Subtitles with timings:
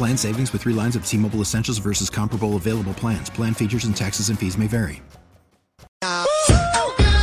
[0.00, 3.28] Plan savings with three lines of T Mobile Essentials versus comparable available plans.
[3.28, 5.02] Plan features and taxes and fees may vary.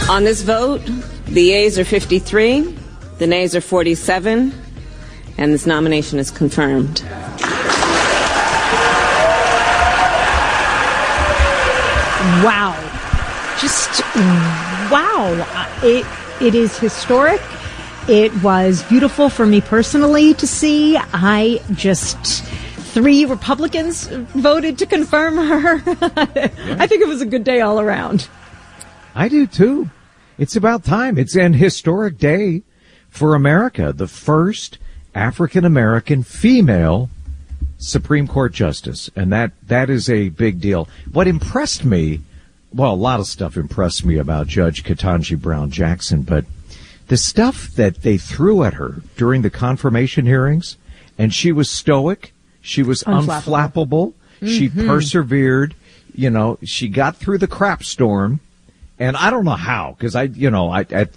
[0.07, 0.81] On this vote,
[1.25, 2.77] the yeas are 53,
[3.17, 4.53] the nays are 47,
[5.39, 7.02] and this nomination is confirmed.
[12.45, 12.75] Wow.
[13.59, 14.03] Just
[14.91, 15.80] wow.
[15.81, 16.05] It
[16.39, 17.41] it is historic.
[18.07, 20.95] It was beautiful for me personally to see.
[20.95, 22.43] I just
[22.97, 25.75] three Republicans voted to confirm her.
[25.85, 28.27] I think it was a good day all around.
[29.13, 29.91] I do too.
[30.39, 31.19] It's about time.
[31.19, 32.63] It's an historic day
[33.07, 33.93] for America.
[33.93, 34.79] The first
[35.13, 37.11] African American female
[37.77, 39.11] Supreme Court justice.
[39.15, 40.89] And that, that is a big deal.
[41.11, 42.21] What impressed me,
[42.73, 46.45] well, a lot of stuff impressed me about Judge Ketanji Brown Jackson, but
[47.09, 50.77] the stuff that they threw at her during the confirmation hearings,
[51.15, 52.33] and she was stoic
[52.67, 53.73] she was unflappable.
[53.73, 54.13] unflappable.
[54.41, 54.47] Mm-hmm.
[54.47, 55.73] She persevered.
[56.13, 58.39] You know, she got through the crap storm.
[58.99, 61.08] And I don't know how, because I, you know, I, I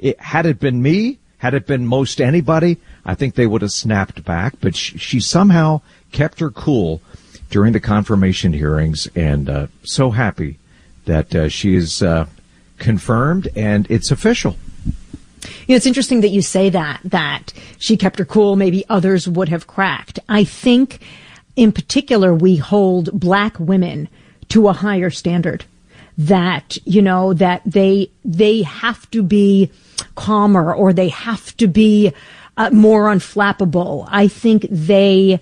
[0.00, 3.72] it, had it been me, had it been most anybody, I think they would have
[3.72, 4.54] snapped back.
[4.60, 5.80] But she, she somehow
[6.12, 7.02] kept her cool
[7.50, 10.58] during the confirmation hearings, and uh, so happy
[11.06, 12.26] that uh, she is uh,
[12.78, 14.56] confirmed and it's official.
[15.42, 18.56] You know, it's interesting that you say that, that she kept her cool.
[18.56, 20.18] Maybe others would have cracked.
[20.28, 21.00] I think
[21.56, 24.08] in particular, we hold black women
[24.50, 25.64] to a higher standard
[26.16, 29.70] that, you know, that they, they have to be
[30.14, 32.12] calmer or they have to be
[32.56, 34.06] uh, more unflappable.
[34.10, 35.40] I think they,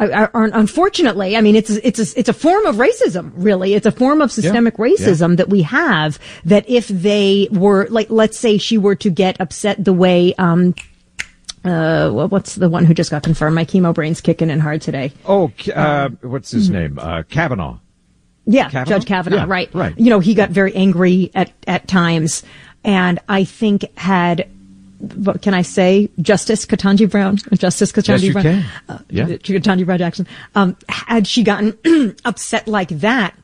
[0.00, 3.32] unfortunately, I mean, it's it's a, it's a form of racism.
[3.34, 4.84] Really, it's a form of systemic yeah.
[4.86, 5.36] racism yeah.
[5.36, 6.18] that we have.
[6.44, 10.34] That if they were like, let's say she were to get upset the way.
[10.34, 10.74] Um,
[11.62, 13.54] uh, what's the one who just got confirmed?
[13.54, 15.12] My chemo brain's kicking in hard today.
[15.26, 16.78] Oh, uh, what's his mm-hmm.
[16.78, 16.98] name?
[16.98, 17.78] Uh, Kavanaugh.
[18.46, 18.98] Yeah, Kavanaugh?
[18.98, 19.36] Judge Kavanaugh.
[19.36, 19.74] Yeah, right.
[19.74, 19.98] Right.
[19.98, 22.42] You know, he got very angry at at times,
[22.82, 24.48] and I think had
[25.00, 26.10] what can I say?
[26.20, 28.64] Justice Ketanji Brown, Justice Ketanji yes, Brown, can.
[28.88, 29.84] Uh, yeah.
[29.84, 30.26] Brown Jackson.
[30.54, 33.34] Um, had she gotten upset like that,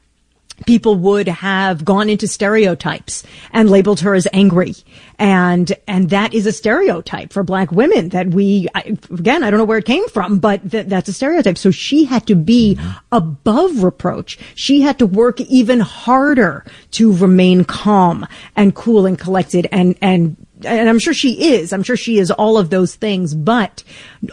[0.64, 4.74] people would have gone into stereotypes and labeled her as angry.
[5.18, 9.58] And, and that is a stereotype for black women that we, I, again, I don't
[9.58, 11.58] know where it came from, but th- that's a stereotype.
[11.58, 12.78] So she had to be
[13.12, 14.38] above reproach.
[14.54, 20.45] She had to work even harder to remain calm and cool and collected and, and
[20.64, 21.72] and I'm sure she is.
[21.72, 23.82] I'm sure she is all of those things, but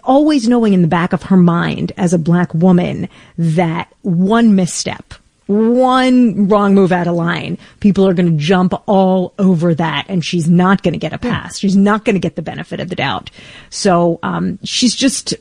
[0.04, 5.14] always knowing in the back of her mind as a black woman that one misstep,
[5.48, 10.24] one wrong move out of line, people are going to jump all over that and
[10.24, 11.60] she's not going to get a pass.
[11.60, 13.30] She's not going to get the benefit of the doubt.
[13.70, 15.34] So, um, she's just,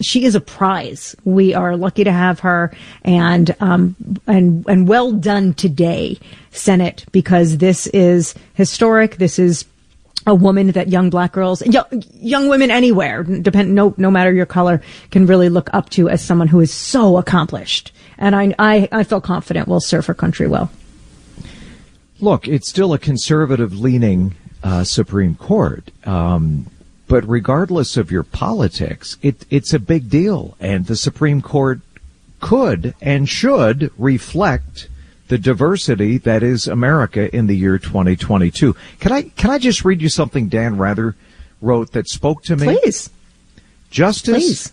[0.00, 1.14] she is a prize.
[1.24, 3.94] We are lucky to have her and, um,
[4.26, 6.18] and, and well done today,
[6.50, 9.16] Senate, because this is historic.
[9.16, 9.64] This is
[10.26, 14.46] a woman that young black girls, young, young women anywhere, depend, no, no matter your
[14.46, 14.80] color,
[15.10, 17.92] can really look up to as someone who is so accomplished.
[18.16, 20.70] And I, I, I feel confident will serve her country well.
[22.20, 25.90] Look, it's still a conservative leaning uh, Supreme Court.
[26.04, 26.70] Um,
[27.06, 30.56] but regardless of your politics, it, it's a big deal.
[30.58, 31.80] And the Supreme Court
[32.40, 34.88] could and should reflect
[35.34, 38.76] the diversity that is America in the year 2022.
[39.00, 41.16] Can I can I just read you something Dan Rather
[41.60, 42.78] wrote that spoke to me?
[42.78, 43.10] Please.
[43.90, 44.36] Justice.
[44.36, 44.72] Please.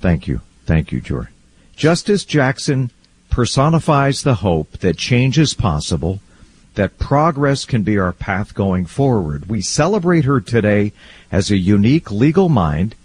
[0.00, 0.40] Thank you.
[0.66, 1.28] Thank you, Jory.
[1.76, 2.90] Justice Jackson
[3.28, 6.18] personifies the hope that change is possible,
[6.74, 9.48] that progress can be our path going forward.
[9.48, 10.92] We celebrate her today
[11.30, 12.96] as a unique legal mind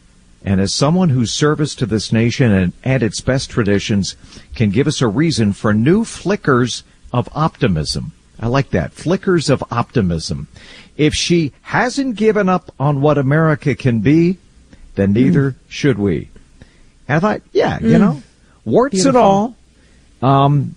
[0.45, 4.15] And as someone whose service to this nation and, and its best traditions
[4.53, 6.83] can give us a reason for new flickers
[7.15, 8.11] of optimism.
[8.39, 8.91] I like that.
[8.91, 10.47] Flickers of optimism.
[10.97, 14.37] If she hasn't given up on what America can be,
[14.95, 15.55] then neither mm.
[15.69, 16.29] should we.
[17.07, 17.89] And I thought, yeah, mm.
[17.89, 18.21] you know,
[18.65, 19.55] warts Beautiful.
[20.21, 20.45] and all.
[20.45, 20.75] Um,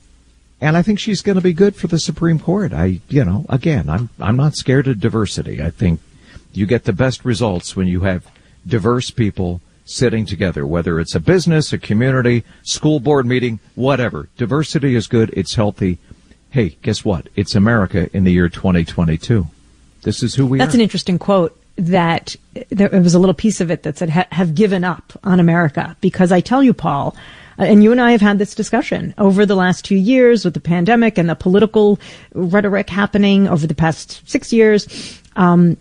[0.60, 2.72] and I think she's going to be good for the Supreme Court.
[2.72, 5.60] I, you know, again, I'm I'm not scared of diversity.
[5.60, 6.00] I think
[6.52, 8.30] you get the best results when you have
[8.66, 14.28] diverse people sitting together, whether it's a business, a community, school board meeting, whatever.
[14.36, 15.30] Diversity is good.
[15.34, 15.98] It's healthy.
[16.50, 17.28] Hey, guess what?
[17.36, 19.46] It's America in the year 2022.
[20.02, 20.60] This is who we are.
[20.60, 20.78] That's are.
[20.78, 22.34] an interesting quote that
[22.70, 25.96] there was a little piece of it that said, have given up on America.
[26.00, 27.14] Because I tell you, Paul,
[27.58, 30.54] uh, and you and I have had this discussion over the last two years with
[30.54, 32.00] the pandemic and the political
[32.32, 35.20] rhetoric happening over the past six years.
[35.36, 35.76] Um,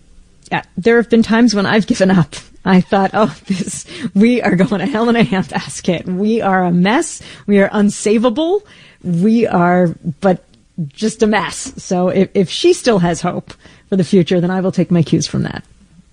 [0.51, 2.35] yeah, there have been times when I've given up.
[2.65, 6.05] I thought, oh, this, we are going to hell in a handbasket.
[6.05, 7.21] We are a mess.
[7.45, 8.61] We are unsavable.
[9.03, 9.87] We are,
[10.19, 10.43] but
[10.87, 11.73] just a mess.
[11.81, 13.53] So if, if she still has hope
[13.89, 15.63] for the future, then I will take my cues from that.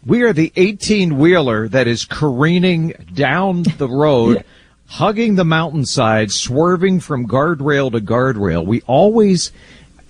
[0.06, 4.42] We are the 18 wheeler that is careening down the road, yeah.
[4.86, 8.64] hugging the mountainside, swerving from guardrail to guardrail.
[8.64, 9.50] We always,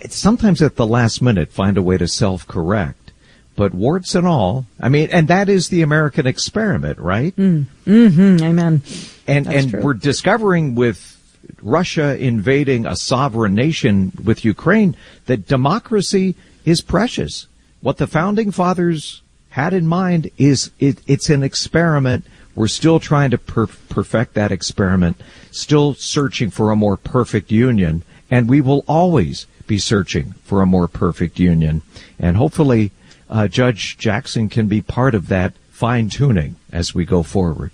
[0.08, 3.12] sometimes at the last minute, find a way to self correct.
[3.56, 7.36] But warts and all, I mean, and that is the American experiment, right?
[7.36, 7.66] Mm.
[7.84, 8.82] hmm Amen.
[9.28, 9.80] And, That's and true.
[9.80, 11.13] we're discovering with
[11.62, 14.96] Russia invading a sovereign nation with Ukraine
[15.26, 17.46] that democracy is precious.
[17.80, 22.24] What the founding fathers had in mind is it, it's an experiment.
[22.54, 25.20] We're still trying to per- perfect that experiment,
[25.50, 30.66] still searching for a more perfect union, and we will always be searching for a
[30.66, 31.82] more perfect union.
[32.18, 32.90] And hopefully,
[33.30, 37.70] uh, Judge Jackson can be part of that fine tuning as we go forward.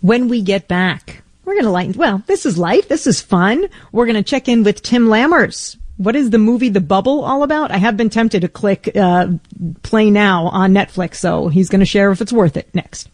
[0.00, 1.94] When we get back, we're going to lighten.
[1.94, 2.90] Well, this is light.
[2.90, 3.68] This is fun.
[3.92, 7.42] We're going to check in with Tim Lammers what is the movie The Bubble all
[7.42, 7.70] about?
[7.70, 9.28] I have been tempted to click uh,
[9.82, 13.08] play now on Netflix, so he's going to share if it's worth it next.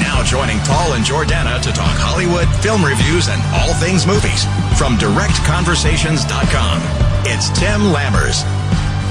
[0.00, 4.44] Now joining Paul and Jordana to talk Hollywood, film reviews, and all things movies
[4.78, 6.80] from DirectConversations.com.
[7.26, 8.57] It's Tim Lammers.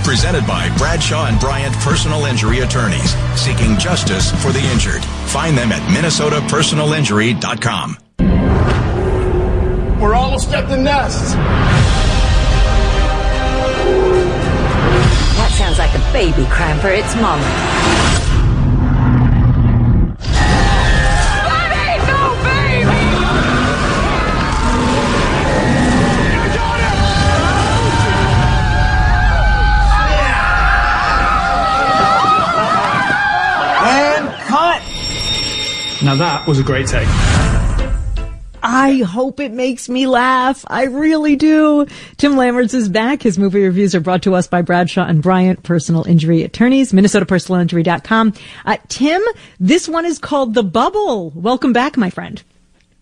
[0.07, 5.03] Presented by Bradshaw and Bryant Personal Injury Attorneys, seeking justice for the injured.
[5.03, 7.97] Find them at MinnesotaPersonalInjury.com.
[9.99, 11.35] We're almost at the nest.
[15.35, 18.06] That sounds like a baby crying for its mama.
[36.03, 37.07] Now that was a great take.
[38.63, 40.65] I hope it makes me laugh.
[40.67, 41.85] I really do.
[42.17, 43.21] Tim Lammers is back.
[43.21, 48.33] His movie reviews are brought to us by Bradshaw and Bryant Personal Injury Attorneys, MinnesotaPersonalInjury.com.
[48.65, 49.21] Uh, Tim,
[49.59, 51.31] this one is called The Bubble.
[51.31, 52.43] Welcome back, my friend.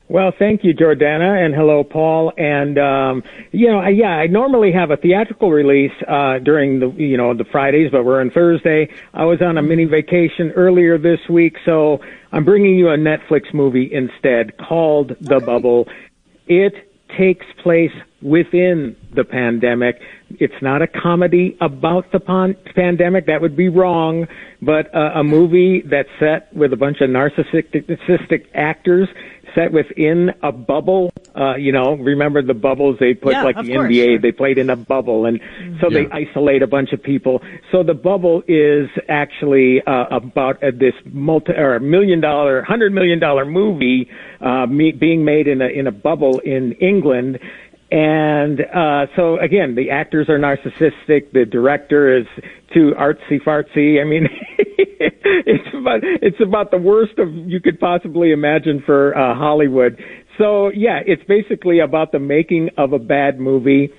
[0.07, 2.31] Well, thank you, Jordana, and hello, Paul.
[2.37, 6.89] And um, you know, I, yeah, I normally have a theatrical release uh, during the
[6.91, 8.87] you know the Fridays, but we're on Thursday.
[9.15, 13.51] I was on a mini vacation earlier this week, so I'm bringing you a Netflix
[13.51, 15.39] movie instead called The.
[15.39, 15.87] Bubble.
[16.47, 16.73] It
[17.17, 20.01] takes place within the pandemic.
[20.31, 23.27] It's not a comedy about the pan- pandemic.
[23.27, 24.27] That would be wrong.
[24.61, 29.07] But uh, a movie that's set with a bunch of narcissistic actors
[29.55, 31.11] set within a bubble.
[31.35, 34.19] Uh, you know, remember the bubbles they put yeah, like the course, NBA, sure.
[34.19, 35.39] they played in a bubble and
[35.81, 36.03] so yeah.
[36.03, 37.41] they isolate a bunch of people.
[37.71, 43.19] So the bubble is actually uh, about uh, this multi or million dollar, hundred million
[43.19, 44.09] dollar movie
[44.41, 47.39] uh, me- being made in a in a bubble in England
[47.91, 51.31] and uh, so again, the actors are narcissistic.
[51.33, 52.25] The director is
[52.73, 54.01] too artsy fartsy.
[54.01, 54.27] I mean,
[54.57, 59.99] it's about it's about the worst of you could possibly imagine for uh, Hollywood.
[60.37, 63.91] So yeah, it's basically about the making of a bad movie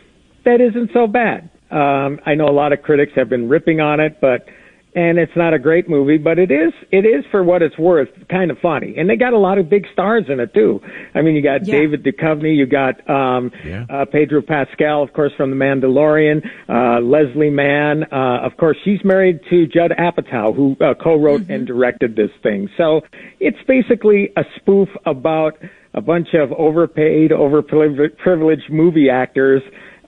[0.44, 1.50] that isn't so bad.
[1.70, 4.46] Um, I know a lot of critics have been ripping on it, but
[4.96, 8.08] and it's not a great movie, but it is it is for what it's worth,
[8.30, 8.94] kind of funny.
[8.96, 10.80] And they got a lot of big stars in it too.
[11.14, 11.74] I mean, you got yeah.
[11.74, 13.84] David Duchovny, you got um, yeah.
[13.90, 19.04] uh, Pedro Pascal, of course, from The Mandalorian, uh, Leslie Mann, uh, of course, she's
[19.04, 21.52] married to Judd Apatow, who uh, co-wrote mm-hmm.
[21.52, 22.70] and directed this thing.
[22.78, 23.02] So
[23.38, 25.58] it's basically a spoof about
[25.92, 29.62] a bunch of overpaid, overprivileged movie actors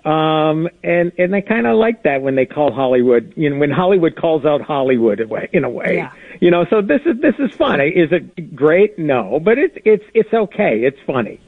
[0.04, 3.70] um, and and I kind of like that when they call Hollywood, you know, when
[3.70, 5.48] Hollywood calls out Hollywood in a way.
[5.52, 5.96] In a way.
[5.96, 6.12] Yeah.
[6.40, 7.80] You know, so this is this is fun.
[7.80, 8.98] Is it great?
[8.98, 10.80] No, but it's it's it's okay.
[10.84, 11.40] It's funny.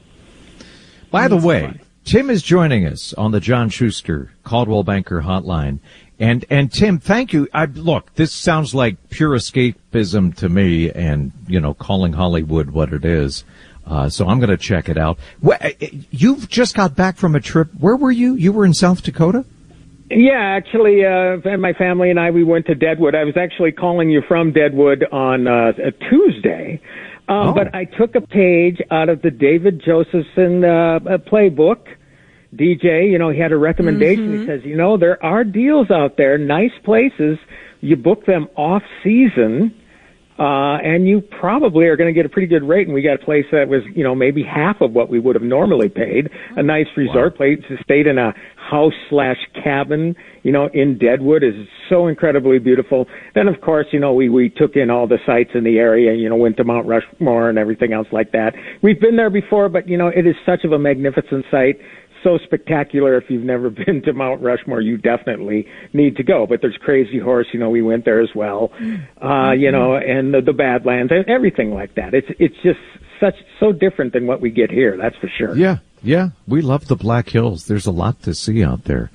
[1.11, 5.79] By the way, Tim is joining us on the John Schuster Coldwell Banker Hotline.
[6.19, 7.47] And and Tim, thank you.
[7.53, 12.93] I, look, this sounds like pure escapism to me, and you know, calling Hollywood what
[12.93, 13.43] it is.
[13.91, 15.19] Uh, so I'm going to check it out.
[16.11, 17.67] You've just got back from a trip.
[17.77, 18.35] Where were you?
[18.35, 19.43] You were in South Dakota.
[20.09, 23.15] Yeah, actually, uh, my family and I we went to Deadwood.
[23.15, 26.81] I was actually calling you from Deadwood on uh, a Tuesday,
[27.27, 27.53] um, oh.
[27.53, 31.87] but I took a page out of the David Josephson uh, playbook.
[32.53, 34.27] DJ, you know, he had a recommendation.
[34.27, 34.41] Mm-hmm.
[34.41, 37.37] He says, you know, there are deals out there, nice places.
[37.79, 39.73] You book them off season
[40.41, 42.87] uh, and you probably are going to get a pretty good rate.
[42.87, 45.35] And we got a place that was, you know, maybe half of what we would
[45.35, 46.31] have normally paid.
[46.57, 47.37] A nice resort wow.
[47.37, 47.59] place.
[47.83, 51.53] Stayed in a house slash cabin, you know, in Deadwood is
[51.89, 53.05] so incredibly beautiful.
[53.35, 56.15] Then, of course, you know, we we took in all the sites in the area.
[56.15, 58.53] You know, went to Mount Rushmore and everything else like that.
[58.81, 61.77] We've been there before, but you know, it is such of a magnificent site
[62.23, 63.17] so spectacular.
[63.17, 66.45] If you've never been to Mount Rushmore, you definitely need to go.
[66.47, 68.71] But there's Crazy Horse, you know, we went there as well,
[69.21, 72.13] uh, you know, and the, the Badlands, and everything like that.
[72.13, 72.79] It's it's just
[73.19, 74.97] such so different than what we get here.
[74.97, 75.55] That's for sure.
[75.55, 77.65] Yeah, yeah, we love the Black Hills.
[77.65, 79.11] There's a lot to see out there.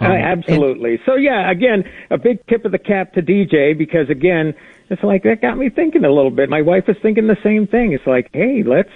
[0.00, 0.92] Um, uh, absolutely.
[0.92, 4.54] And- so yeah, again, a big tip of the cap to DJ because again,
[4.90, 6.48] it's like that got me thinking a little bit.
[6.48, 7.92] My wife was thinking the same thing.
[7.92, 8.90] It's like, hey, let's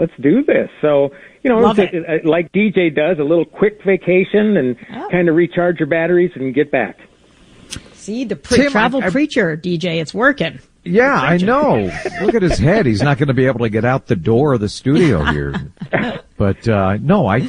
[0.00, 0.70] let's do this.
[0.80, 5.08] So you know, a, like DJ does, a little quick vacation and oh.
[5.10, 6.98] kind of recharge your batteries and get back.
[7.92, 10.58] See, the pre- Tim, travel I, I, preacher, DJ, it's working.
[10.84, 11.92] Yeah, I know.
[12.22, 12.86] Look at his head.
[12.86, 15.54] He's not going to be able to get out the door of the studio here.
[16.38, 17.40] but uh, no, I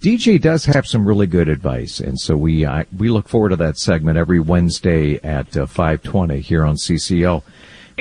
[0.00, 3.56] DJ does have some really good advice, and so we uh, we look forward to
[3.56, 7.44] that segment every Wednesday at uh, five twenty here on CCO.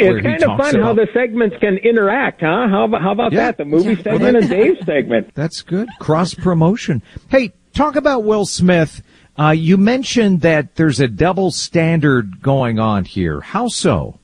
[0.02, 0.84] It's kind of fun about...
[0.84, 2.68] how the segments can interact, huh?
[2.70, 3.46] How about, how about yeah.
[3.46, 3.58] that?
[3.58, 4.04] The movie yeah.
[4.04, 5.34] segment and Dave's segment.
[5.36, 5.90] That's good.
[6.00, 7.02] Cross promotion.
[7.30, 9.02] Hey, talk about Will Smith.
[9.38, 13.40] Uh, you mentioned that there's a double standard going on here.
[13.40, 14.20] How so?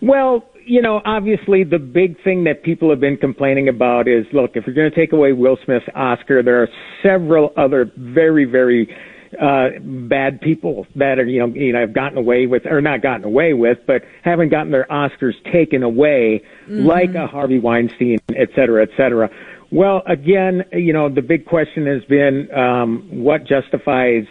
[0.00, 4.52] Well, you know, obviously the big thing that people have been complaining about is, look,
[4.54, 6.68] if you're going to take away Will Smith's Oscar, there are
[7.02, 8.88] several other very, very
[9.38, 13.02] uh, bad people that are, you know, you know, have gotten away with, or not
[13.02, 16.86] gotten away with, but haven't gotten their Oscars taken away, mm-hmm.
[16.86, 19.30] like a Harvey Weinstein, et cetera, et cetera.
[19.70, 24.24] Well, again, you know, the big question has been um, what justifies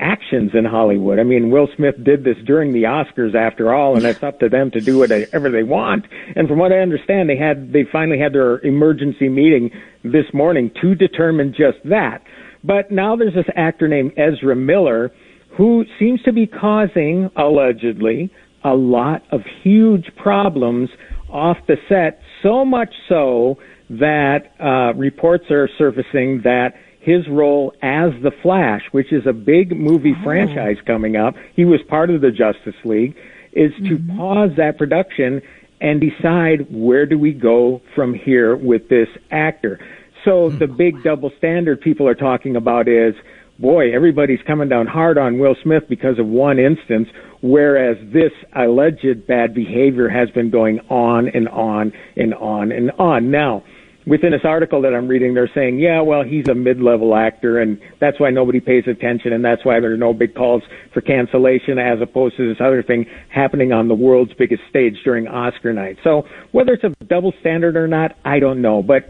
[0.00, 1.20] actions in Hollywood.
[1.20, 4.48] I mean, Will Smith did this during the Oscars after all, and it's up to
[4.48, 6.06] them to do whatever they want.
[6.34, 9.70] And from what I understand, they had they finally had their emergency meeting
[10.02, 12.22] this morning to determine just that.
[12.64, 15.12] But now there's this actor named Ezra Miller
[15.56, 18.30] who seems to be causing, allegedly,
[18.64, 20.88] a lot of huge problems
[21.30, 23.58] off the set, so much so
[23.90, 29.76] that uh, reports are surfacing that his role as the Flash, which is a big
[29.76, 30.24] movie oh.
[30.24, 33.14] franchise coming up, he was part of the Justice League,
[33.52, 34.08] is mm-hmm.
[34.08, 35.42] to pause that production
[35.80, 39.78] and decide where do we go from here with this actor.
[40.24, 43.14] So the big double standard people are talking about is,
[43.58, 47.08] boy, everybody's coming down hard on Will Smith because of one instance,
[47.42, 53.30] whereas this alleged bad behavior has been going on and on and on and on.
[53.30, 53.62] Now,
[54.06, 57.78] within this article that I'm reading, they're saying, yeah, well, he's a mid-level actor, and
[58.00, 60.62] that's why nobody pays attention, and that's why there are no big calls
[60.92, 65.26] for cancellation, as opposed to this other thing happening on the world's biggest stage during
[65.26, 65.98] Oscar night.
[66.02, 69.04] So whether it's a double standard or not, I don't know, but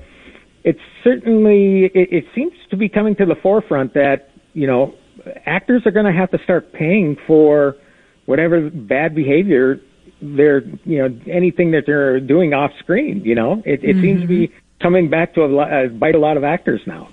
[0.65, 4.95] it's certainly it, it seems to be coming to the forefront that you know
[5.47, 7.77] actors are going to have to start paying for
[8.27, 9.79] whatever bad behavior
[10.21, 13.23] they're you know anything that they're doing off screen.
[13.25, 14.03] You know, it, it mm-hmm.
[14.03, 14.83] seems to be mm-hmm.
[14.83, 17.09] coming back to a, uh, bite a lot of actors now.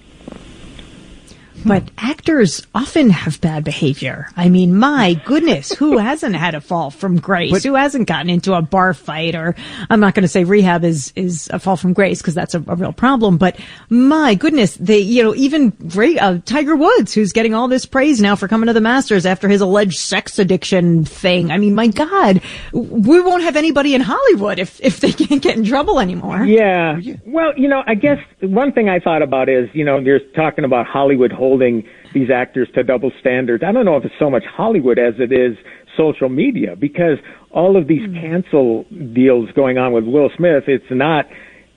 [1.66, 4.28] But actors often have bad behavior.
[4.36, 7.52] I mean, my goodness, who hasn't had a fall from grace?
[7.52, 9.36] But, who hasn't gotten into a bar fight?
[9.36, 9.56] Or
[9.90, 12.64] I'm not going to say rehab is is a fall from grace because that's a,
[12.68, 13.38] a, real problem.
[13.38, 15.74] But my goodness, they you know even
[16.20, 19.48] uh, Tiger Woods, who's getting all this praise now for coming to the Masters after
[19.48, 21.52] his alleged sex addiction thing.
[21.52, 22.42] I mean, my God,
[22.74, 26.44] we won't have anybody in Hollywood if if they can't get in trouble anymore.
[26.44, 27.00] Yeah.
[27.26, 30.66] Well, you know, I guess one thing I thought about is you know you're talking
[30.66, 33.64] about Hollywood holding these actors to double standards.
[33.68, 35.58] I don't know if it's so much Hollywood as it is
[35.98, 37.18] social media because
[37.52, 38.22] all of these mm.
[38.22, 41.26] cancel deals going on with Will Smith, it's not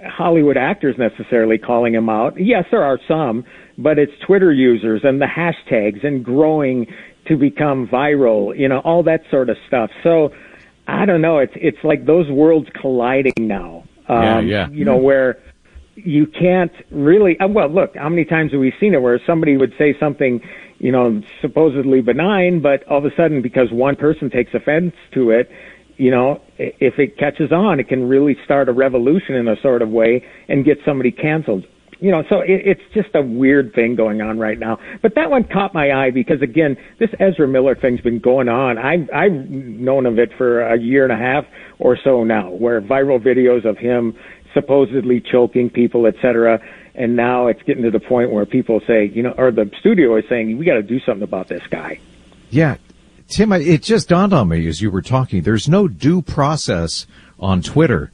[0.01, 2.35] Hollywood actors necessarily calling him out.
[2.39, 3.45] Yes, there are some,
[3.77, 6.87] but it's Twitter users and the hashtags and growing
[7.27, 9.91] to become viral, you know, all that sort of stuff.
[10.03, 10.31] So
[10.87, 11.39] I don't know.
[11.39, 13.85] It's it's like those worlds colliding now.
[14.09, 14.69] Um, yeah, yeah.
[14.69, 15.39] You know where
[15.97, 17.39] you can't really.
[17.39, 20.41] Uh, well, look, how many times have we seen it where somebody would say something,
[20.79, 25.31] you know, supposedly benign, but all of a sudden because one person takes offense to
[25.31, 25.49] it,
[25.97, 29.83] you know, if it catches on, it can really start a revolution in a sort
[29.83, 31.65] of way and get somebody canceled
[32.05, 34.79] you know, so it, it's just a weird thing going on right now.
[35.01, 38.77] But that one caught my eye because again, this Ezra Miller thing's been going on.
[38.77, 41.45] I've I've known of it for a year and a half
[41.79, 44.15] or so now, where viral videos of him
[44.55, 46.61] supposedly choking people, etc.
[46.95, 50.17] And now it's getting to the point where people say, you know, or the studio
[50.17, 51.99] is saying, we got to do something about this guy.
[52.51, 52.77] Yeah,
[53.29, 55.43] Tim, it just dawned on me as you were talking.
[55.43, 57.07] There's no due process
[57.39, 58.13] on Twitter.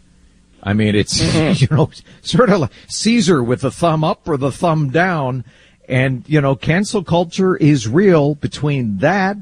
[0.63, 1.53] I mean, it's, mm-hmm.
[1.57, 1.91] you know,
[2.23, 5.45] sort of like Caesar with the thumb up or the thumb down.
[5.89, 9.37] And, you know, cancel culture is real between that,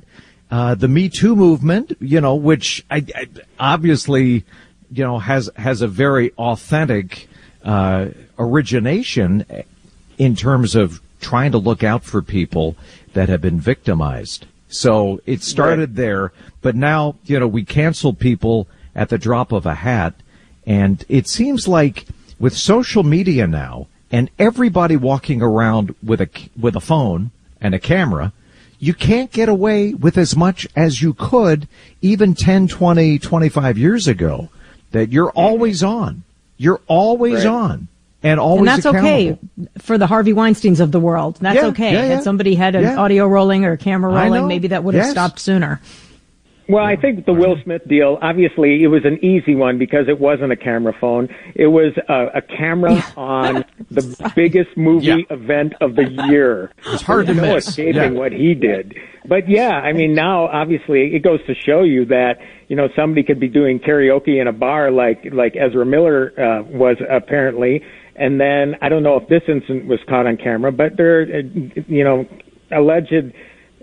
[0.50, 3.26] uh, the Me Too movement, you know, which I, I
[3.60, 4.44] obviously,
[4.90, 7.28] you know, has, has a very authentic,
[7.64, 9.44] uh, origination
[10.16, 12.76] in terms of trying to look out for people
[13.14, 14.46] that have been victimized.
[14.68, 15.96] So it started right.
[15.96, 20.14] there, but now, you know, we cancel people at the drop of a hat
[20.66, 22.06] and it seems like
[22.38, 26.28] with social media now and everybody walking around with a,
[26.58, 27.30] with a phone
[27.60, 28.32] and a camera,
[28.78, 31.66] you can't get away with as much as you could
[32.00, 34.50] even 10, 20, 25 years ago
[34.92, 36.22] that you're always on.
[36.56, 37.46] You're always right.
[37.46, 37.88] on.
[38.22, 39.38] And always and that's okay
[39.78, 41.38] for the Harvey Weinsteins of the world.
[41.40, 41.92] That's yeah, okay.
[41.92, 42.14] Yeah, yeah.
[42.16, 45.12] Had somebody had an audio rolling or a camera rolling, maybe that would have yes.
[45.12, 45.80] stopped sooner.
[46.68, 50.20] Well, I think the Will Smith deal, obviously, it was an easy one because it
[50.20, 51.28] wasn't a camera phone.
[51.54, 53.12] It was a, a camera yeah.
[53.16, 55.34] on the biggest movie yeah.
[55.34, 56.70] event of the year.
[56.84, 57.68] It's hard There's to no miss.
[57.68, 58.10] escaping yeah.
[58.10, 58.94] what he did.
[59.26, 62.34] But yeah, I mean, now obviously it goes to show you that
[62.68, 66.62] you know somebody could be doing karaoke in a bar like like Ezra Miller uh,
[66.64, 67.82] was apparently,
[68.16, 71.80] and then I don't know if this incident was caught on camera, but there, uh,
[71.88, 72.26] you know,
[72.70, 73.32] alleged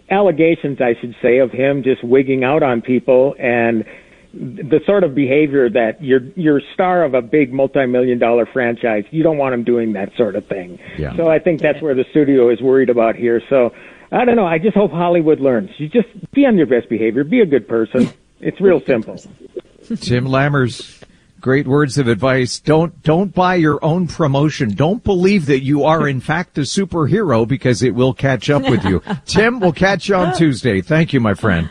[0.10, 3.86] allegations, I should say, of him just wigging out on people and
[4.34, 9.06] the sort of behavior that you're you're star of a big multi-million dollar franchise.
[9.10, 10.78] You don't want him doing that sort of thing.
[10.98, 11.16] Yeah.
[11.16, 13.42] So I think that's where the studio is worried about here.
[13.50, 13.74] So
[14.12, 14.46] I don't know.
[14.46, 15.70] I just hope Hollywood learns.
[15.78, 17.24] You just be on your best behavior.
[17.24, 18.12] Be a good person.
[18.42, 19.16] It's real simple.
[19.96, 20.95] Tim Lammers,
[21.46, 22.60] great words of advice.
[22.60, 24.74] Don't don't buy your own promotion.
[24.74, 28.84] Don't believe that you are in fact a superhero because it will catch up with
[28.84, 29.04] you.
[29.28, 30.82] Tim, we'll catch you on Tuesday.
[30.82, 31.70] Thank you, my friend.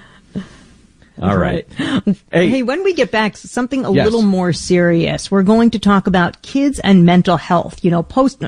[1.20, 1.66] All right.
[1.78, 2.16] right.
[2.32, 4.04] Hey, hey, when we get back, something a yes.
[4.04, 5.30] little more serious.
[5.30, 7.84] We're going to talk about kids and mental health.
[7.84, 8.42] You know, post,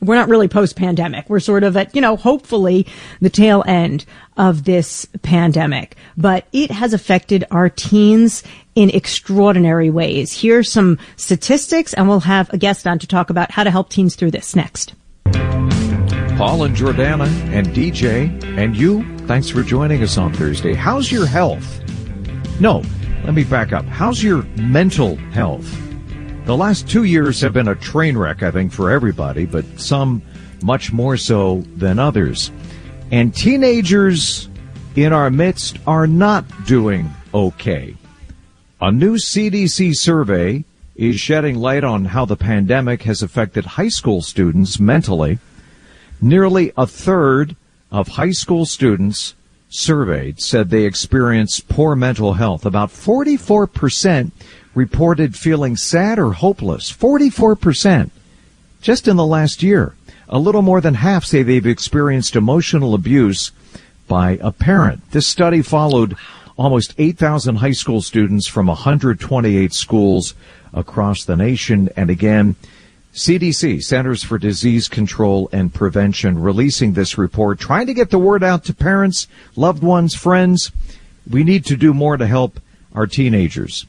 [0.00, 1.28] we're not really post pandemic.
[1.28, 2.86] We're sort of at, you know, hopefully
[3.20, 4.04] the tail end
[4.36, 8.42] of this pandemic, but it has affected our teens
[8.78, 10.32] in extraordinary ways.
[10.32, 13.90] Here's some statistics and we'll have a guest on to talk about how to help
[13.90, 14.94] teens through this next.
[16.36, 20.74] Paul and Jordana and DJ and you, thanks for joining us on Thursday.
[20.74, 21.80] How's your health?
[22.60, 22.84] No,
[23.24, 23.84] let me back up.
[23.86, 25.66] How's your mental health?
[26.44, 30.22] The last two years have been a train wreck, I think, for everybody, but some
[30.62, 32.52] much more so than others.
[33.10, 34.48] And teenagers
[34.94, 37.96] in our midst are not doing okay.
[38.80, 40.64] A new CDC survey
[40.94, 45.40] is shedding light on how the pandemic has affected high school students mentally.
[46.20, 47.56] Nearly a third
[47.90, 49.34] of high school students
[49.68, 52.64] surveyed said they experienced poor mental health.
[52.64, 54.30] About 44%
[54.76, 56.92] reported feeling sad or hopeless.
[56.92, 58.10] 44%
[58.80, 59.96] just in the last year.
[60.28, 63.50] A little more than half say they've experienced emotional abuse
[64.06, 65.10] by a parent.
[65.10, 66.16] This study followed
[66.58, 70.34] almost 8,000 high school students from 128 schools
[70.74, 71.88] across the nation.
[71.96, 72.56] And again,
[73.14, 78.44] CDC, Centers for Disease Control and Prevention, releasing this report, trying to get the word
[78.44, 80.72] out to parents, loved ones, friends.
[81.30, 82.60] We need to do more to help
[82.92, 83.86] our teenagers.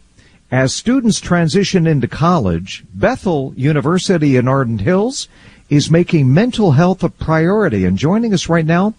[0.51, 5.27] As students transition into college, Bethel University in Arden Hills
[5.69, 7.85] is making mental health a priority.
[7.85, 8.93] And joining us right now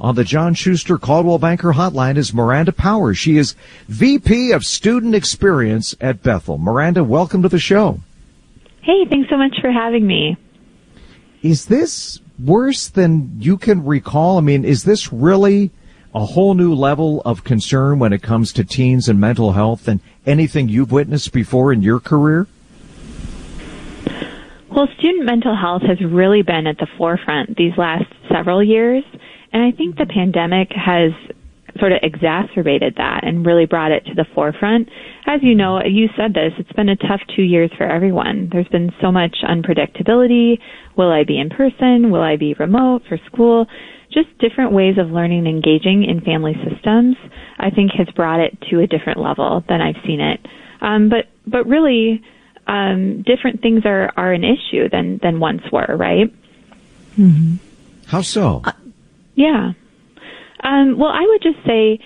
[0.00, 3.18] on the John Schuster Coldwell Banker Hotline is Miranda Powers.
[3.18, 3.54] She is
[3.88, 6.58] VP of Student Experience at Bethel.
[6.58, 8.00] Miranda, welcome to the show.
[8.82, 10.36] Hey, thanks so much for having me.
[11.42, 14.38] Is this worse than you can recall?
[14.38, 15.70] I mean, is this really
[16.14, 20.00] a whole new level of concern when it comes to teens and mental health than
[20.26, 22.46] anything you've witnessed before in your career?
[24.70, 29.04] Well, student mental health has really been at the forefront these last several years.
[29.54, 31.12] And I think the pandemic has
[31.78, 34.88] sort of exacerbated that and really brought it to the forefront.
[35.26, 38.48] As you know, you said this, it's been a tough two years for everyone.
[38.52, 40.58] There's been so much unpredictability.
[40.96, 42.10] Will I be in person?
[42.10, 43.66] Will I be remote for school?
[44.12, 47.16] Just different ways of learning and engaging in family systems,
[47.58, 50.46] I think has brought it to a different level than I've seen it.
[50.80, 52.22] Um, but, but really,
[52.66, 56.32] um, different things are, are an issue than, than once were, right?
[57.16, 57.56] Mm-hmm.
[58.06, 58.62] How so?
[58.64, 58.72] Uh,
[59.34, 59.72] yeah.
[60.62, 62.00] Um, well, I would just say,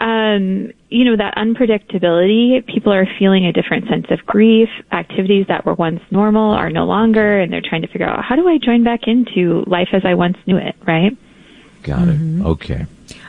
[0.00, 4.68] um, you know, that unpredictability, people are feeling a different sense of grief.
[4.90, 8.34] Activities that were once normal are no longer, and they're trying to figure out how
[8.34, 11.16] do I join back into life as I once knew it, right?
[11.82, 12.40] Got mm-hmm.
[12.42, 12.48] it.
[12.48, 12.86] Okay.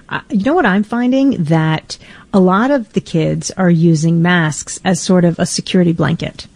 [0.10, 1.44] Uh, you know what I'm finding?
[1.44, 1.98] That
[2.34, 6.48] a lot of the kids are using masks as sort of a security blanket.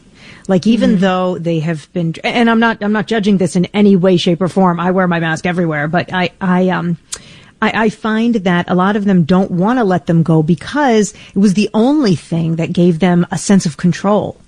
[0.48, 1.02] Like even mm-hmm.
[1.02, 4.42] though they have been, and I'm not, I'm not judging this in any way, shape,
[4.42, 4.80] or form.
[4.80, 6.98] I wear my mask everywhere, but I, I, um,
[7.62, 11.14] I, I find that a lot of them don't want to let them go because
[11.34, 14.40] it was the only thing that gave them a sense of control.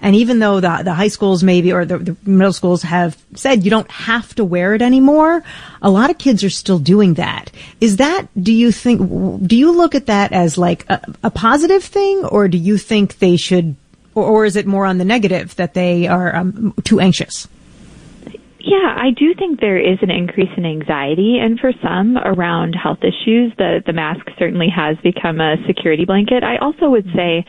[0.00, 3.64] And even though the, the high schools maybe or the, the, middle schools have said
[3.64, 5.42] you don't have to wear it anymore,
[5.80, 7.50] a lot of kids are still doing that.
[7.80, 9.00] Is that, do you think,
[9.46, 13.18] do you look at that as like a, a positive thing or do you think
[13.18, 13.76] they should,
[14.16, 17.46] or, or, is it more on the negative that they are um, too anxious?
[18.58, 22.98] Yeah, I do think there is an increase in anxiety, and for some around health
[23.02, 26.42] issues, the the mask certainly has become a security blanket.
[26.42, 27.46] I also would say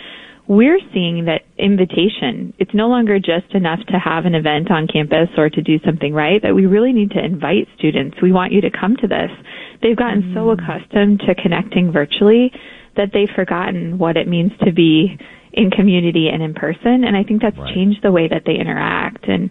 [0.48, 2.54] we're seeing that invitation.
[2.60, 6.14] It's no longer just enough to have an event on campus or to do something
[6.14, 6.40] right.
[6.42, 8.22] That we really need to invite students.
[8.22, 9.32] We want you to come to this.
[9.82, 10.34] They've gotten mm.
[10.36, 12.52] so accustomed to connecting virtually
[12.96, 15.18] that they've forgotten what it means to be
[15.58, 17.04] in community and in person.
[17.04, 17.74] And I think that's right.
[17.74, 19.28] changed the way that they interact.
[19.28, 19.50] And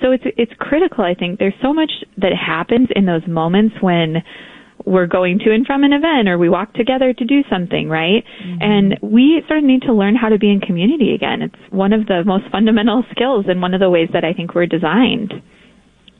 [0.00, 1.04] so it's it's critical.
[1.04, 4.22] I think there's so much that happens in those moments when
[4.86, 8.24] we're going to and from an event or we walk together to do something, right?
[8.42, 8.62] Mm-hmm.
[8.62, 11.42] And we sort of need to learn how to be in community again.
[11.42, 14.54] It's one of the most fundamental skills and one of the ways that I think
[14.54, 15.34] we're designed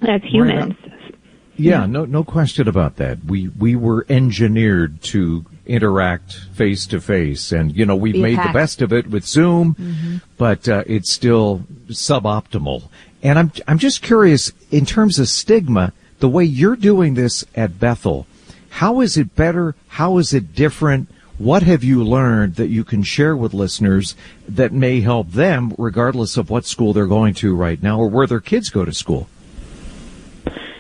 [0.03, 0.75] as humans.
[0.83, 1.15] Right.
[1.57, 3.25] Yeah, no no question about that.
[3.25, 8.39] We we were engineered to interact face to face and you know we've Be made
[8.39, 10.17] the best of it with Zoom, mm-hmm.
[10.37, 12.89] but uh, it's still suboptimal.
[13.23, 17.79] And I'm I'm just curious in terms of stigma, the way you're doing this at
[17.79, 18.27] Bethel,
[18.71, 19.75] how is it better?
[19.89, 21.09] How is it different?
[21.39, 24.15] What have you learned that you can share with listeners
[24.47, 28.27] that may help them regardless of what school they're going to right now or where
[28.27, 29.29] their kids go to school?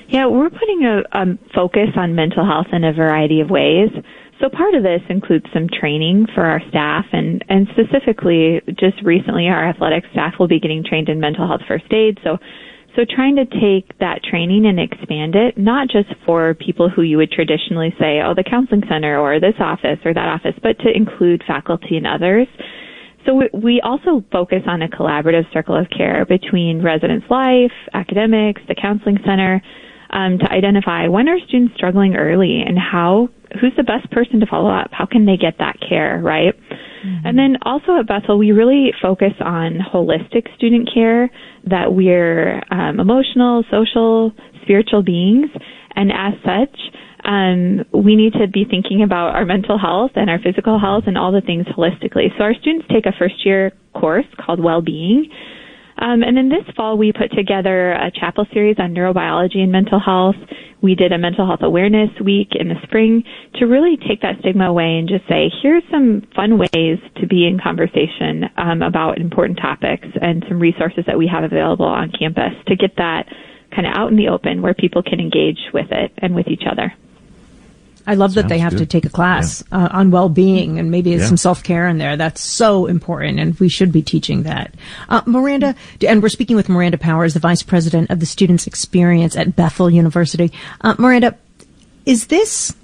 [0.08, 3.90] Yeah, we're putting a, a focus on mental health in a variety of ways.
[4.40, 9.48] So part of this includes some training for our staff and, and specifically just recently
[9.48, 12.18] our athletic staff will be getting trained in mental health first aid.
[12.24, 12.38] So,
[12.96, 17.18] so trying to take that training and expand it, not just for people who you
[17.18, 20.88] would traditionally say, oh, the counseling center or this office or that office, but to
[20.90, 22.48] include faculty and others.
[23.26, 28.74] So we also focus on a collaborative circle of care between residence life, academics, the
[28.74, 29.60] counseling center,
[30.08, 33.28] um, to identify when are students struggling early and how
[33.60, 34.90] who's the best person to follow up?
[34.92, 36.54] How can they get that care, right?
[36.54, 37.26] Mm-hmm.
[37.26, 41.30] And then also at Bethel, we really focus on holistic student care,
[41.66, 44.32] that we're um, emotional, social,
[44.62, 45.50] spiritual beings,
[45.96, 46.76] and as such,
[47.24, 51.18] um, we need to be thinking about our mental health and our physical health and
[51.18, 52.28] all the things holistically.
[52.38, 55.30] So our students take a first year course called Well-Being,
[56.00, 60.00] um, and then this fall, we put together a chapel series on neurobiology and mental
[60.00, 60.36] health.
[60.82, 63.22] We did a mental health awareness week in the spring
[63.56, 67.46] to really take that stigma away and just say, here's some fun ways to be
[67.46, 72.56] in conversation um, about important topics and some resources that we have available on campus
[72.66, 73.26] to get that
[73.74, 76.64] kind of out in the open where people can engage with it and with each
[76.70, 76.94] other.
[78.06, 78.78] I love Sounds that they have good.
[78.78, 79.84] to take a class yeah.
[79.84, 81.26] uh, on well-being and maybe yeah.
[81.26, 82.16] some self-care in there.
[82.16, 84.74] That's so important, and we should be teaching that.
[85.08, 85.74] Uh, Miranda,
[86.06, 89.90] and we're speaking with Miranda Powers, the vice president of the Students Experience at Bethel
[89.90, 90.50] University.
[90.80, 91.36] Uh, Miranda,
[92.06, 92.74] is this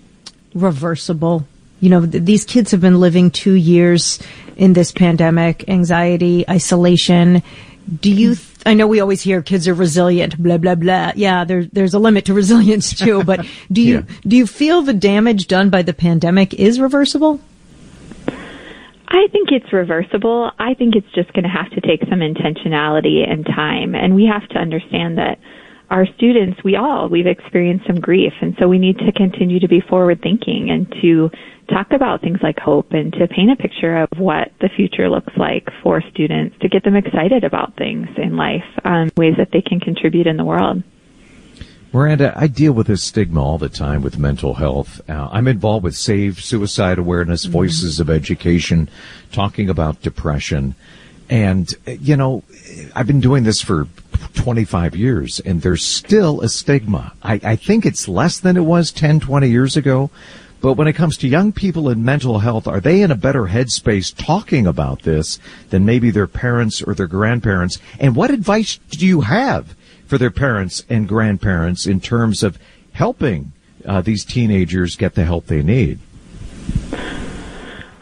[0.54, 1.46] reversible?
[1.80, 4.18] You know, th- these kids have been living two years
[4.56, 7.42] in this pandemic, anxiety, isolation.
[8.00, 8.34] Do you?
[8.34, 11.12] Th- I know we always hear kids are resilient, blah blah blah.
[11.14, 13.22] Yeah, there's there's a limit to resilience too.
[13.24, 14.14] But do you yeah.
[14.26, 17.40] do you feel the damage done by the pandemic is reversible?
[19.08, 20.50] I think it's reversible.
[20.58, 24.26] I think it's just going to have to take some intentionality and time, and we
[24.26, 25.38] have to understand that
[25.90, 29.68] our students, we all, we've experienced some grief, and so we need to continue to
[29.68, 31.30] be forward thinking and to
[31.68, 35.32] talk about things like hope and to paint a picture of what the future looks
[35.36, 39.62] like for students to get them excited about things in life, um, ways that they
[39.62, 40.82] can contribute in the world.
[41.92, 45.00] Miranda, I deal with this stigma all the time with mental health.
[45.08, 47.52] Uh, I'm involved with Save Suicide Awareness, mm-hmm.
[47.52, 48.90] Voices of Education,
[49.32, 50.74] talking about depression.
[51.28, 52.42] And, you know,
[52.94, 53.88] I've been doing this for
[54.34, 57.12] 25 years and there's still a stigma.
[57.22, 60.10] I, I think it's less than it was 10, 20 years ago.
[60.60, 63.44] But when it comes to young people and mental health, are they in a better
[63.44, 65.38] headspace talking about this
[65.70, 67.78] than maybe their parents or their grandparents?
[68.00, 72.58] And what advice do you have for their parents and grandparents in terms of
[72.92, 73.52] helping
[73.84, 75.98] uh, these teenagers get the help they need?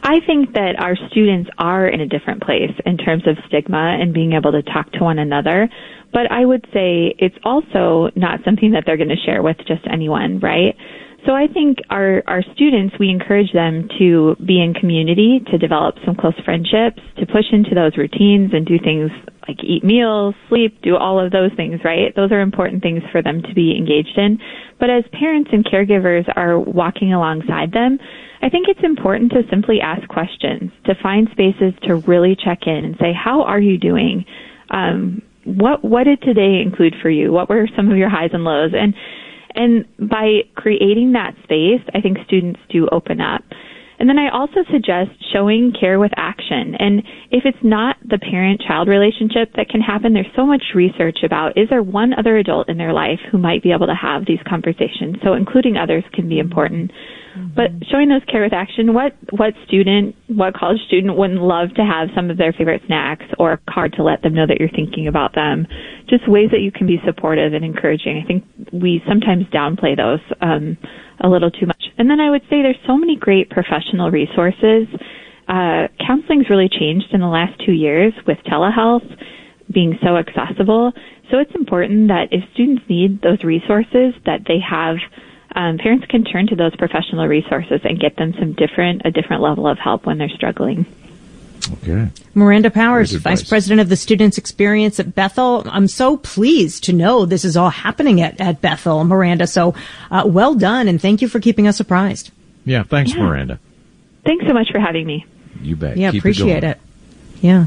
[0.06, 4.12] I think that our students are in a different place in terms of stigma and
[4.12, 5.68] being able to talk to one another.
[6.12, 9.80] But I would say it's also not something that they're going to share with just
[9.90, 10.76] anyone, right?
[11.26, 15.96] So I think our, our students, we encourage them to be in community, to develop
[16.04, 19.10] some close friendships, to push into those routines and do things
[19.48, 22.14] like eat meals, sleep, do all of those things, right?
[22.14, 24.38] Those are important things for them to be engaged in.
[24.78, 27.98] But as parents and caregivers are walking alongside them,
[28.42, 32.84] I think it's important to simply ask questions, to find spaces to really check in
[32.84, 34.26] and say, how are you doing?
[34.70, 37.32] Um, what, what did today include for you?
[37.32, 38.72] What were some of your highs and lows?
[38.74, 38.94] And
[39.54, 43.42] and by creating that space, I think students do open up.
[44.04, 46.76] And then I also suggest showing care with action.
[46.78, 51.20] And if it's not the parent child relationship that can happen, there's so much research
[51.24, 54.26] about is there one other adult in their life who might be able to have
[54.26, 55.16] these conversations?
[55.24, 56.90] So including others can be important.
[57.56, 61.82] But showing those care with action, what what student, what college student wouldn't love to
[61.82, 64.68] have some of their favorite snacks or a card to let them know that you're
[64.68, 65.66] thinking about them?
[66.10, 68.20] Just ways that you can be supportive and encouraging.
[68.22, 70.76] I think we sometimes downplay those um,
[71.20, 71.84] a little too much.
[71.98, 74.88] And then I would say there's so many great professional resources.
[75.48, 79.06] Uh, counseling's really changed in the last two years with telehealth
[79.72, 80.92] being so accessible.
[81.30, 84.96] So it's important that if students need those resources, that they have
[85.54, 89.42] um, parents can turn to those professional resources and get them some different a different
[89.42, 90.84] level of help when they're struggling.
[91.82, 92.08] Okay.
[92.34, 95.62] Miranda Powers, Vice President of the Students Experience at Bethel.
[95.66, 99.46] I'm so pleased to know this is all happening at, at Bethel, Miranda.
[99.46, 99.74] So
[100.10, 102.30] uh, well done, and thank you for keeping us surprised.
[102.64, 103.22] Yeah, thanks, yeah.
[103.22, 103.58] Miranda.
[104.24, 105.26] Thanks so much for having me.
[105.60, 105.96] You bet.
[105.96, 106.80] Yeah, Keep appreciate it, it.
[107.40, 107.66] Yeah.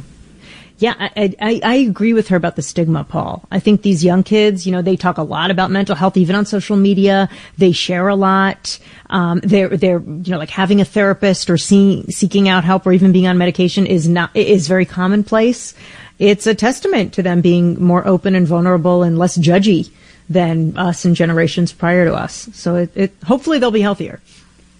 [0.79, 3.43] Yeah, I, I, I, agree with her about the stigma, Paul.
[3.51, 6.35] I think these young kids, you know, they talk a lot about mental health, even
[6.35, 7.29] on social media.
[7.57, 8.77] They share a lot.
[9.09, 12.93] Um, they're, they're, you know, like having a therapist or seeing, seeking out help or
[12.93, 15.73] even being on medication is not, is very commonplace.
[16.19, 19.89] It's a testament to them being more open and vulnerable and less judgy
[20.29, 22.49] than us and generations prior to us.
[22.53, 24.21] So it, it hopefully they'll be healthier.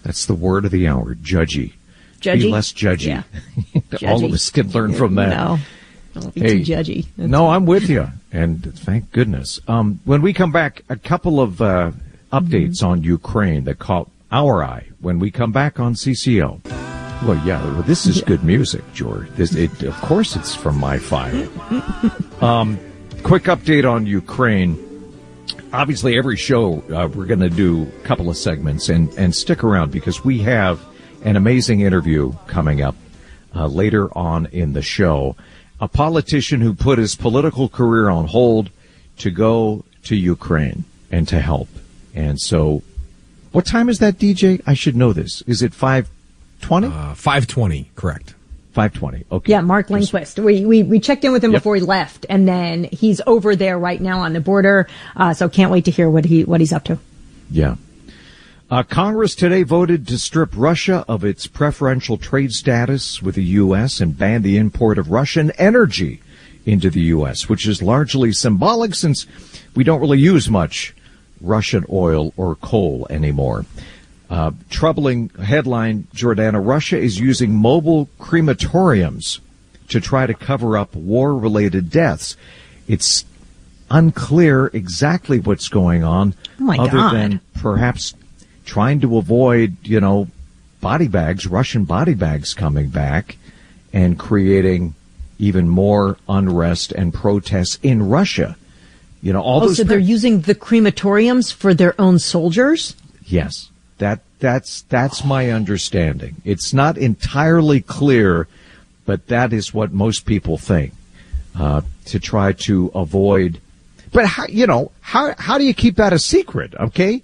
[0.03, 1.73] That's the word of the hour, judgy.
[2.21, 2.41] Judgy?
[2.41, 3.23] Be less judgy.
[4.01, 4.10] Yeah.
[4.12, 5.29] All of us can learn from that.
[5.29, 5.57] No.
[6.21, 7.06] Don't be hey, too judgy.
[7.17, 9.60] That's no, I'm with you, and thank goodness.
[9.67, 11.91] Um, when we come back, a couple of uh,
[12.32, 12.88] updates mm-hmm.
[12.88, 16.62] on Ukraine that caught our eye when we come back on CCO.
[17.25, 19.27] Well, yeah, well, this is good music, George.
[19.32, 21.49] This, it, of course, it's from my file.
[22.43, 22.80] um,
[23.23, 24.84] quick update on Ukraine.
[25.73, 29.63] Obviously, every show uh, we're going to do a couple of segments, and and stick
[29.63, 30.80] around because we have
[31.23, 32.95] an amazing interview coming up
[33.56, 35.36] uh, later on in the show
[35.80, 38.70] a politician who put his political career on hold
[39.18, 41.70] to go to Ukraine and to help.
[42.16, 42.82] And so,
[43.52, 44.62] what time is that, DJ?
[44.66, 45.42] I should know this.
[45.44, 46.88] Is it 520?
[46.88, 48.34] Uh, 520, correct.
[48.74, 49.26] 520.
[49.32, 49.52] Okay.
[49.52, 50.38] Yeah, Mark Lindquist.
[50.38, 51.62] We, we, we checked in with him yep.
[51.62, 54.88] before he left and then he's over there right now on the border.
[55.16, 57.00] Uh, so can't wait to hear what he, what he's up to.
[57.50, 57.76] Yeah.
[58.69, 64.01] Uh, Congress today voted to strip Russia of its preferential trade status with the U.S.
[64.01, 66.19] and ban the import of Russian energy
[66.65, 69.25] into the U.S., which is largely symbolic since
[69.73, 70.93] we don't really use much
[71.39, 73.65] Russian oil or coal anymore.
[74.30, 79.39] Uh, troubling headline, Jordana, Russia is using mobile crematoriums
[79.88, 82.36] to try to cover up war-related deaths.
[82.86, 83.23] It's
[83.89, 87.13] unclear exactly what's going on, oh other God.
[87.13, 88.13] than perhaps
[88.67, 90.27] trying to avoid, you know,
[90.82, 93.38] body bags, Russian body bags coming back
[93.91, 94.93] and creating
[95.39, 98.56] even more unrest and protests in Russia.
[99.21, 99.77] You know, all oh, those.
[99.77, 102.95] So they're using the crematoriums for their own soldiers?
[103.25, 103.71] Yes.
[103.97, 106.36] That, that's, that's my understanding.
[106.45, 108.47] It's not entirely clear,
[109.06, 110.93] but that is what most people think,
[111.58, 113.60] uh, to try to avoid.
[114.12, 116.75] But how, you know, how, how do you keep that a secret?
[116.75, 117.23] Okay.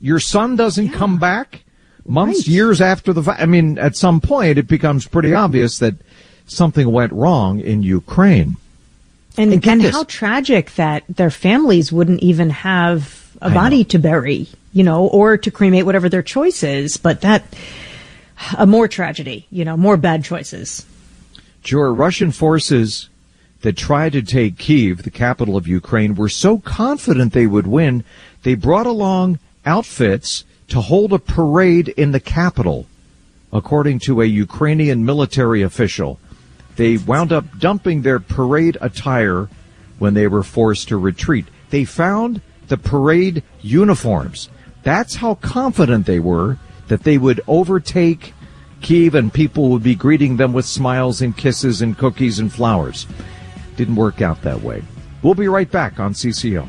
[0.00, 0.98] Your son doesn't yeah.
[0.98, 1.62] come back
[2.06, 2.48] months, right.
[2.48, 3.30] years after the.
[3.30, 5.94] I mean, at some point, it becomes pretty obvious that
[6.46, 8.56] something went wrong in Ukraine.
[9.36, 14.48] And, and, and how tragic that their families wouldn't even have a body to bury,
[14.72, 16.96] you know, or to cremate, whatever their choice is.
[16.96, 17.44] But that,
[18.58, 20.84] a more tragedy, you know, more bad choices.
[21.64, 23.08] Your Russian forces
[23.60, 28.04] that tried to take Kiev, the capital of Ukraine, were so confident they would win,
[28.42, 29.38] they brought along
[29.70, 32.86] outfits to hold a parade in the capital,
[33.52, 36.18] according to a Ukrainian military official.
[36.76, 39.48] They wound up dumping their parade attire
[39.98, 41.46] when they were forced to retreat.
[41.70, 44.48] They found the parade uniforms.
[44.82, 48.34] That's how confident they were that they would overtake
[48.80, 53.06] Kiev and people would be greeting them with smiles and kisses and cookies and flowers.
[53.76, 54.82] Didn't work out that way.
[55.22, 56.68] We'll be right back on CCO.